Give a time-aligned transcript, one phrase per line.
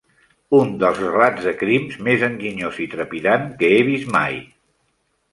[0.59, 4.39] Un dels relats de crims més enginyós i trepidant que he vist mai.